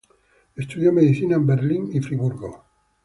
[0.55, 2.65] Estudió medicina en Berlín y Friburgo.